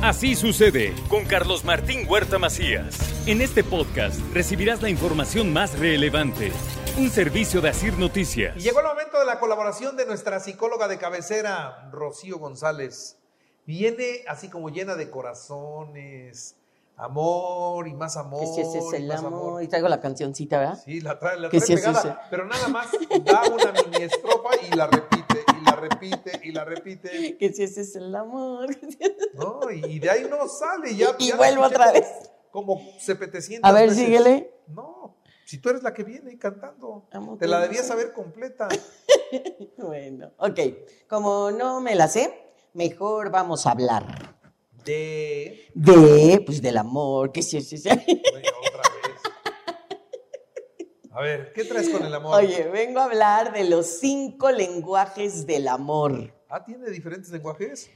[0.00, 2.96] Así sucede con Carlos Martín Huerta Macías.
[3.26, 6.52] En este podcast recibirás la información más relevante.
[6.96, 8.56] Un servicio de Asir Noticias.
[8.56, 13.18] Y llegó el momento de la colaboración de nuestra psicóloga de cabecera, Rocío González.
[13.66, 16.54] Viene así como llena de corazones,
[16.98, 18.40] amor y más amor.
[18.40, 19.62] Que si ese es el amor.
[19.62, 20.78] Y traigo la cancioncita, ¿verdad?
[20.84, 22.88] Sí, la trae, la trae si pegada, pero nada más
[23.24, 27.36] da una mini estrofa y la repite, y la repite, y la repite.
[27.38, 28.68] Que si ese es el amor.
[29.34, 29.60] ¿no?
[29.70, 30.94] Y de ahí no sale.
[30.94, 32.06] Ya, Y ya vuelvo otra vez.
[32.50, 34.04] Como 700 A ver, veces.
[34.04, 34.50] síguele.
[34.66, 37.06] No, si tú eres la que viene cantando.
[37.12, 38.68] Amo Te la debías saber completa.
[39.76, 40.58] Bueno, ok.
[41.08, 44.37] Como no me la sé, mejor vamos a hablar
[44.84, 45.70] De...
[45.74, 47.32] de, pues, del amor.
[47.32, 49.22] Que es el- Venga, otra vez.
[51.10, 52.34] A ver, ¿qué traes con el amor?
[52.36, 56.32] Oye, vengo a hablar de los cinco lenguajes del amor.
[56.48, 57.90] Ah, ¿tiene diferentes lenguajes?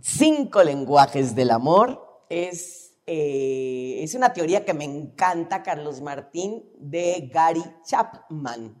[0.00, 7.28] Cinco lenguajes del amor es, eh, es una teoría que me encanta, Carlos Martín, de
[7.32, 8.80] Gary Chapman.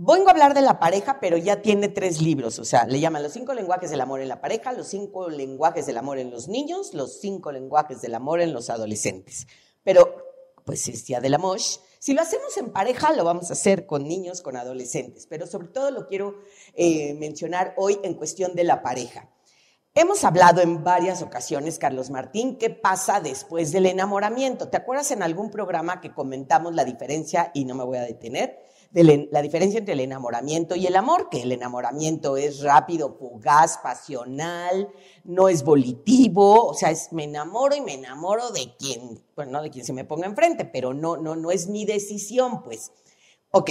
[0.00, 3.20] Vengo a hablar de la pareja, pero ya tiene tres libros, o sea, le llaman
[3.20, 6.46] los cinco lenguajes del amor en la pareja, los cinco lenguajes del amor en los
[6.46, 9.48] niños, los cinco lenguajes del amor en los adolescentes.
[9.82, 11.58] Pero, pues es día del amor.
[11.58, 15.66] Si lo hacemos en pareja, lo vamos a hacer con niños, con adolescentes, pero sobre
[15.66, 16.36] todo lo quiero
[16.74, 19.28] eh, mencionar hoy en cuestión de la pareja.
[19.94, 24.68] Hemos hablado en varias ocasiones, Carlos Martín, qué pasa después del enamoramiento.
[24.68, 28.60] ¿Te acuerdas en algún programa que comentamos la diferencia, y no me voy a detener,
[28.92, 31.28] la- diferencia entre el enamoramiento y el amor?
[31.30, 34.88] Que el enamoramiento es rápido, fugaz, pasional,
[35.24, 39.70] no es volitivo, o sea, es me enamoro y me enamoro de quien, no de
[39.70, 42.92] quien se me ponga enfrente, pero no, no, no es mi decisión, pues.
[43.50, 43.70] Ok,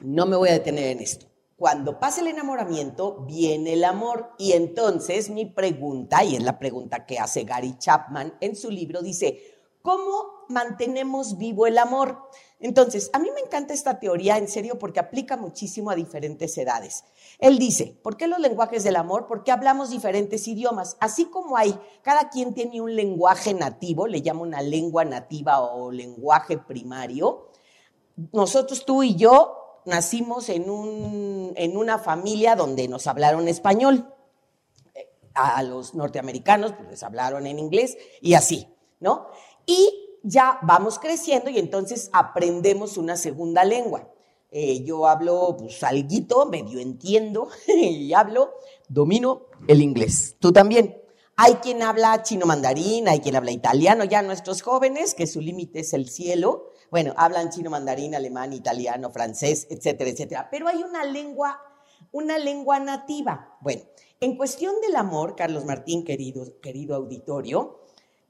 [0.00, 1.26] no me voy a detener en esto.
[1.56, 4.30] Cuando pasa el enamoramiento, viene el amor.
[4.36, 9.00] Y entonces mi pregunta, y es la pregunta que hace Gary Chapman en su libro,
[9.00, 9.38] dice,
[9.82, 12.18] ¿cómo mantenemos vivo el amor?
[12.58, 17.04] Entonces, a mí me encanta esta teoría, en serio, porque aplica muchísimo a diferentes edades.
[17.38, 19.26] Él dice, ¿por qué los lenguajes del amor?
[19.26, 20.96] Porque hablamos diferentes idiomas.
[21.00, 25.90] Así como hay, cada quien tiene un lenguaje nativo, le llama una lengua nativa o
[25.90, 27.48] lenguaje primario,
[28.32, 34.08] nosotros, tú y yo, nacimos en, un, en una familia donde nos hablaron español.
[35.34, 38.68] A los norteamericanos pues, les hablaron en inglés y así,
[39.00, 39.28] ¿no?
[39.66, 44.08] Y ya vamos creciendo y entonces aprendemos una segunda lengua.
[44.50, 48.52] Eh, yo hablo pues alguito, medio entiendo y hablo,
[48.88, 50.36] domino el inglés.
[50.38, 50.98] Tú también.
[51.34, 55.80] Hay quien habla chino mandarín, hay quien habla italiano, ya nuestros jóvenes, que su límite
[55.80, 60.48] es el cielo, bueno, hablan chino mandarín, alemán, italiano, francés, etcétera, etcétera.
[60.50, 61.58] Pero hay una lengua,
[62.12, 63.56] una lengua nativa.
[63.62, 63.82] Bueno,
[64.20, 67.80] en cuestión del amor, Carlos Martín, querido, querido auditorio,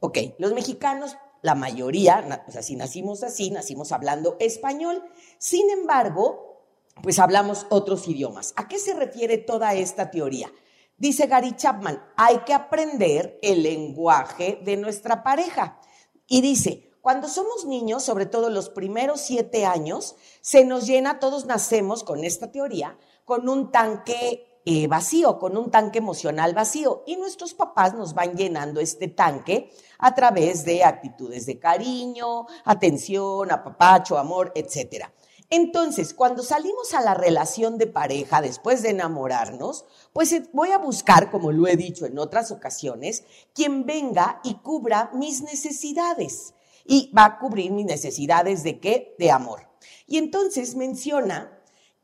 [0.00, 5.02] ok, los mexicanos, la mayoría, o sea, nacimos así, nacimos hablando español.
[5.38, 6.66] Sin embargo,
[7.02, 8.52] pues hablamos otros idiomas.
[8.56, 10.52] ¿A qué se refiere toda esta teoría?
[10.98, 15.80] Dice Gary Chapman, hay que aprender el lenguaje de nuestra pareja.
[16.26, 21.46] Y dice, cuando somos niños, sobre todo los primeros siete años, se nos llena, todos
[21.46, 27.02] nacemos con esta teoría, con un tanque eh, vacío, con un tanque emocional vacío.
[27.06, 33.50] Y nuestros papás nos van llenando este tanque a través de actitudes de cariño, atención,
[33.50, 35.12] apapacho, amor, etcétera.
[35.52, 40.78] Entonces, cuando salimos a la relación de pareja después de enamorarnos, pues eh, voy a
[40.78, 46.54] buscar, como lo he dicho en otras ocasiones, quien venga y cubra mis necesidades.
[46.84, 49.16] Y va a cubrir mis necesidades de qué?
[49.18, 49.68] De amor.
[50.06, 51.59] Y entonces menciona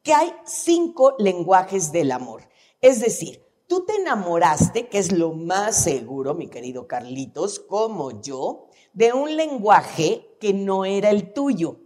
[0.06, 2.48] que hay cinco lenguajes del amor.
[2.80, 8.68] Es decir, tú te enamoraste, que es lo más seguro, mi querido Carlitos, como yo,
[8.92, 11.80] de un lenguaje que no era el tuyo.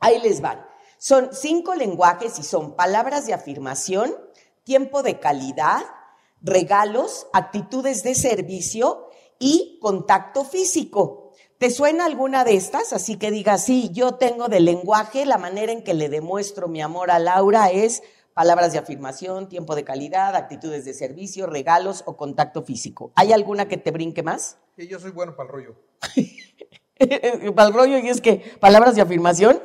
[0.00, 0.66] Ahí les van.
[0.98, 4.12] Son cinco lenguajes y son palabras de afirmación,
[4.64, 5.84] tiempo de calidad,
[6.40, 11.23] regalos, actitudes de servicio y contacto físico.
[11.58, 12.92] ¿Te suena alguna de estas?
[12.92, 16.82] Así que diga, sí, yo tengo de lenguaje, la manera en que le demuestro mi
[16.82, 18.02] amor a Laura es
[18.34, 23.12] palabras de afirmación, tiempo de calidad, actitudes de servicio, regalos o contacto físico.
[23.14, 24.58] ¿Hay alguna que te brinque más?
[24.76, 25.76] Sí, yo soy bueno para el rollo.
[27.54, 29.62] para el rollo y es que palabras de afirmación.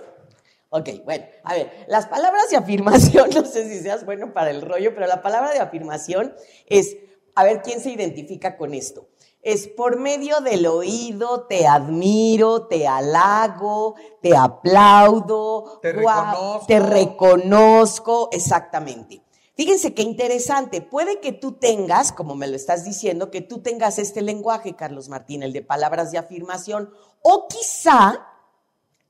[0.69, 4.61] Ok, bueno, a ver, las palabras de afirmación, no sé si seas bueno para el
[4.61, 6.35] rollo, pero la palabra de afirmación
[6.67, 6.97] es,
[7.39, 9.07] a ver quién se identifica con esto.
[9.41, 16.65] Es por medio del oído, te admiro, te halago, te aplaudo, Te reconozco.
[16.67, 19.23] te reconozco, exactamente.
[19.55, 20.81] Fíjense qué interesante.
[20.81, 25.07] Puede que tú tengas, como me lo estás diciendo, que tú tengas este lenguaje, Carlos
[25.07, 28.25] Martín, el de palabras de afirmación, o quizá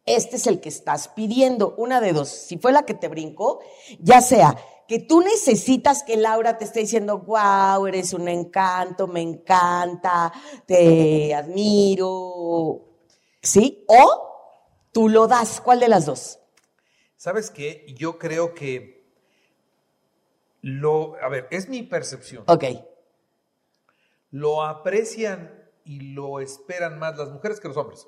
[0.06, 1.74] este es el que estás pidiendo.
[1.78, 2.30] Una de dos.
[2.30, 3.60] Si fue la que te brincó,
[4.00, 4.56] ya sea
[4.90, 10.34] que tú necesitas que Laura te esté diciendo, wow, eres un encanto, me encanta,
[10.66, 12.88] te admiro,
[13.40, 13.86] ¿sí?
[13.88, 15.62] O tú lo das.
[15.62, 16.40] ¿Cuál de las dos?
[17.18, 17.86] ¿Sabes qué?
[17.96, 19.14] Yo creo que
[20.62, 22.44] lo, a ver, es mi percepción.
[22.48, 22.64] Ok.
[24.32, 28.08] Lo aprecian y lo esperan más las mujeres que los hombres.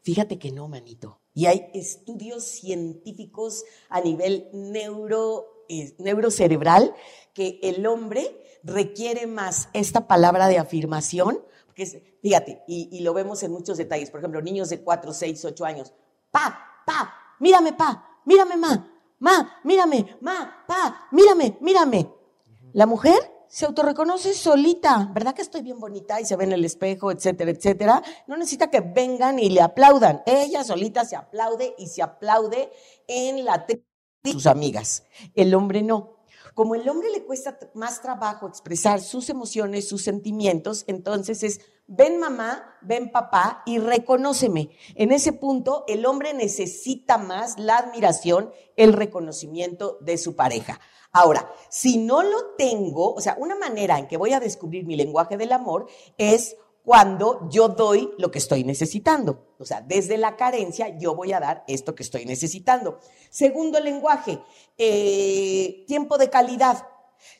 [0.00, 1.20] Fíjate que no, manito.
[1.34, 5.57] Y hay estudios científicos a nivel neuro,
[5.98, 6.94] neurocerebral
[7.34, 11.40] que el hombre requiere más esta palabra de afirmación.
[11.66, 14.10] Porque fíjate, y, lo vemos en muchos detalles.
[14.10, 15.92] Por ejemplo, niños de 4, 6, 8 años.
[16.30, 22.10] Pa, pa, mírame, pa, mírame, ma ma, mírame, ma, pa, mírame, mírame.
[22.72, 23.18] La mujer
[23.48, 27.50] se autorreconoce solita, ¿verdad que estoy bien bonita y se ve en el espejo, etcétera,
[27.50, 28.02] etcétera?
[28.26, 30.22] No necesita que vengan y le aplaudan.
[30.26, 32.70] Ella solita se aplaude y se aplaude
[33.06, 33.82] en la de
[34.24, 35.04] sus amigas.
[35.34, 36.18] El hombre no.
[36.54, 42.20] Como el hombre le cuesta más trabajo expresar sus emociones, sus sentimientos, entonces es ven
[42.20, 44.70] mamá, ven papá y reconóceme.
[44.94, 50.80] En ese punto, el hombre necesita más la admiración, el reconocimiento de su pareja.
[51.12, 54.96] Ahora, si no lo tengo, o sea, una manera en que voy a descubrir mi
[54.96, 55.86] lenguaje del amor
[56.18, 56.56] es
[56.88, 59.52] cuando yo doy lo que estoy necesitando.
[59.58, 62.98] O sea, desde la carencia yo voy a dar esto que estoy necesitando.
[63.28, 64.40] Segundo lenguaje,
[64.78, 66.88] eh, tiempo de calidad.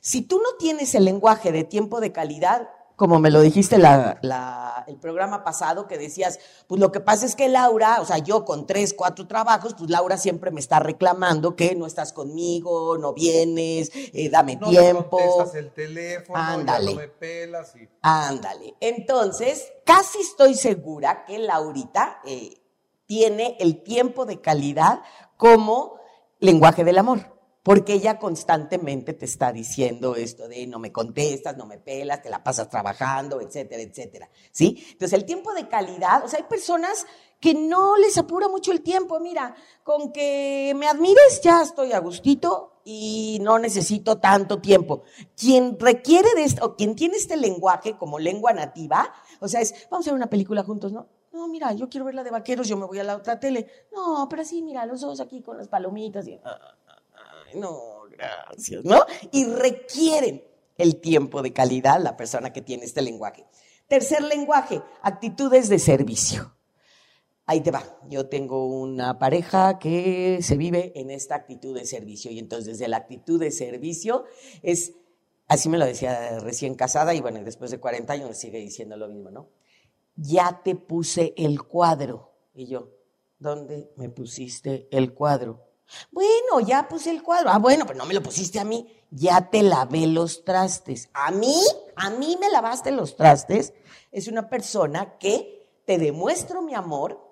[0.03, 2.69] Si tú no tienes el lenguaje de tiempo de calidad,
[2.99, 7.49] como me lo dijiste el programa pasado, que decías, pues lo que pasa es que
[7.49, 11.77] Laura, o sea, yo con tres, cuatro trabajos, pues Laura siempre me está reclamando que
[11.77, 15.17] no estás conmigo, no vienes, eh, dame no tiempo.
[15.21, 16.95] No contestas el teléfono, Ándale.
[16.95, 17.77] no me pelas.
[17.77, 17.89] Y...
[18.03, 18.75] Ándale.
[18.81, 22.61] Entonces, casi estoy segura que Laurita eh,
[23.07, 25.03] tiene el tiempo de calidad
[25.37, 26.01] como
[26.41, 27.38] lenguaje del amor
[27.69, 32.31] porque ella constantemente te está diciendo esto de no me contestas, no me pelas, te
[32.31, 34.31] la pasas trabajando, etcétera, etcétera.
[34.51, 34.83] ¿Sí?
[34.93, 37.05] Entonces, el tiempo de calidad, o sea, hay personas
[37.39, 39.21] que no les apura mucho el tiempo.
[39.21, 45.03] Mira, con que me admires ya estoy a gustito y no necesito tanto tiempo.
[45.37, 49.75] Quien requiere de esto, o quien tiene este lenguaje como lengua nativa, o sea, es,
[49.91, 51.07] vamos a ver una película juntos, ¿no?
[51.33, 53.67] No, mira, yo quiero ver la de vaqueros, yo me voy a la otra tele.
[53.93, 56.27] No, pero sí, mira, los dos aquí con las palomitas.
[56.27, 56.75] Y, ah,
[57.55, 59.01] no, gracias, ¿no?
[59.33, 60.45] Y requieren
[60.77, 63.45] el tiempo de calidad la persona que tiene este lenguaje.
[63.89, 66.55] Tercer lenguaje, actitudes de servicio.
[67.47, 67.83] Ahí te va.
[68.09, 72.89] Yo tengo una pareja que se vive en esta actitud de servicio y entonces desde
[72.89, 74.25] la actitud de servicio
[74.63, 74.93] es,
[75.47, 79.09] así me lo decía recién casada y bueno, después de 40 años sigue diciendo lo
[79.09, 79.49] mismo, ¿no?
[80.15, 82.35] Ya te puse el cuadro.
[82.53, 82.91] Y yo,
[83.39, 85.68] ¿dónde me pusiste el cuadro?
[86.11, 87.51] Bueno, ya puse el cuadro.
[87.51, 88.87] Ah, bueno, pero no me lo pusiste a mí.
[89.11, 91.09] Ya te lavé los trastes.
[91.15, 91.57] ¿A mí?
[91.97, 93.73] ¿A mí me lavaste los trastes?
[94.13, 97.27] Es una persona que te demuestro mi amor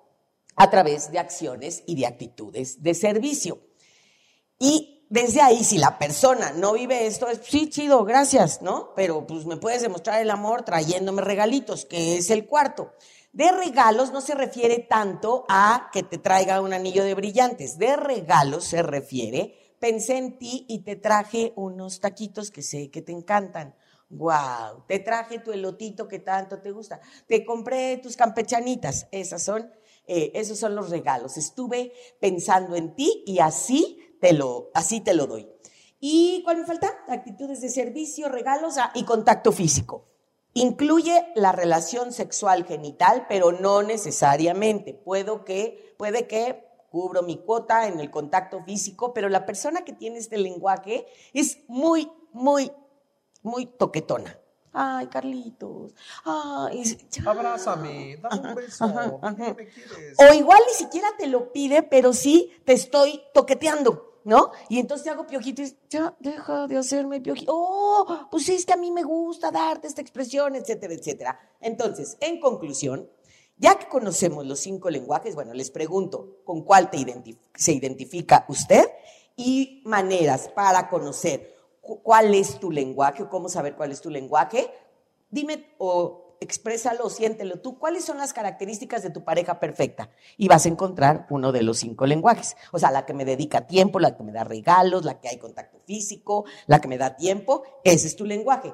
[0.55, 3.59] a través de acciones y de actitudes de servicio.
[4.59, 8.93] Y desde ahí, si la persona no vive esto, es sí, chido, gracias, ¿no?
[8.95, 12.93] Pero pues me puedes demostrar el amor trayéndome regalitos, que es el cuarto.
[13.31, 17.77] De regalos no se refiere tanto a que te traiga un anillo de brillantes.
[17.77, 23.01] De regalos se refiere, pensé en ti y te traje unos taquitos que sé que
[23.01, 23.75] te encantan.
[24.09, 26.99] Wow, te traje tu elotito que tanto te gusta.
[27.27, 29.07] Te compré tus campechanitas.
[29.11, 29.71] Esas son,
[30.05, 31.37] eh, esos son los regalos.
[31.37, 35.47] Estuve pensando en ti y así te lo, así te lo doy.
[35.99, 36.93] ¿Y cuál me falta?
[37.07, 40.05] Actitudes de servicio, regalos ah, y contacto físico.
[40.53, 44.93] Incluye la relación sexual genital, pero no necesariamente.
[44.93, 49.93] Puedo que, puede que cubro mi cuota en el contacto físico, pero la persona que
[49.93, 52.71] tiene este lenguaje es muy, muy,
[53.43, 54.39] muy toquetona.
[54.79, 55.95] Ay, Carlitos.
[56.23, 56.83] Ay,
[57.25, 58.87] Abrázame, dame un beso.
[59.57, 60.15] me quieres?
[60.19, 64.03] O igual ni siquiera te lo pide, pero sí te estoy toqueteando.
[64.23, 64.51] ¿no?
[64.67, 67.51] Y entonces hago piojito y ya, deja de hacerme piojito.
[67.55, 71.39] Oh, pues es que a mí me gusta darte esta expresión, etcétera, etcétera.
[71.61, 73.09] Entonces, en conclusión,
[73.55, 77.03] ya que conocemos los cinco lenguajes, bueno, les pregunto, ¿con cuál te
[77.55, 78.85] se identifica usted?
[79.37, 81.56] Y maneras para conocer
[82.03, 84.69] cuál es tu lenguaje o cómo saber cuál es tu lenguaje.
[85.29, 87.79] Dime o exprésalo, siéntelo tú.
[87.79, 90.09] ¿Cuáles son las características de tu pareja perfecta?
[90.37, 92.55] Y vas a encontrar uno de los cinco lenguajes.
[92.71, 95.37] O sea, la que me dedica tiempo, la que me da regalos, la que hay
[95.37, 98.73] contacto físico, la que me da tiempo, ese es tu lenguaje.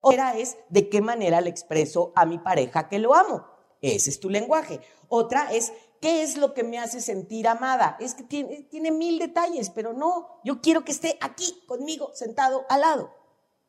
[0.00, 3.46] Otra es de qué manera le expreso a mi pareja que lo amo.
[3.80, 4.80] Ese es tu lenguaje.
[5.08, 5.72] Otra es
[6.04, 7.96] ¿Qué es lo que me hace sentir amada?
[7.98, 12.66] Es que tiene, tiene, mil detalles, pero no, yo quiero que esté aquí conmigo, sentado
[12.68, 13.14] al lado.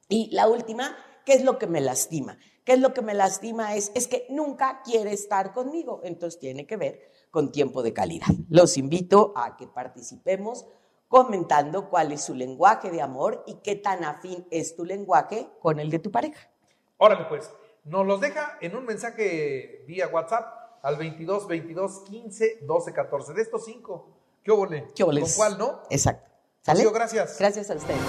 [0.10, 2.38] Y la última, ¿qué es lo que me lastima?
[2.66, 3.74] ¿Qué es lo que me lastima?
[3.76, 6.02] Es, es que nunca quiere estar conmigo.
[6.04, 8.28] Entonces tiene que ver con tiempo de calidad.
[8.50, 10.66] Los invito a que participemos
[11.08, 15.80] comentando cuál es su lenguaje de amor y qué tan afín es tu lenguaje con
[15.80, 16.52] el de tu pareja.
[16.98, 17.50] Órale, pues,
[17.86, 23.34] nos los deja en un mensaje vía WhatsApp al 22 22 15 12 14.
[23.34, 24.08] De estos cinco,
[24.44, 24.88] ¿qué óvole?
[24.96, 25.22] ¿Qué óvole?
[25.22, 25.82] ¿Con cuál, no?
[25.90, 26.32] Exacto.
[26.62, 26.84] ¿Sale?
[26.92, 27.38] gracias.
[27.40, 28.00] Gracias a ustedes.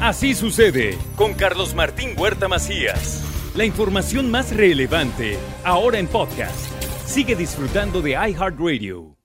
[0.00, 3.22] Así sucede con Carlos Martín Huerta Macías.
[3.54, 6.70] La información más relevante, ahora en podcast.
[7.06, 9.15] Sigue disfrutando de iHeartRadio.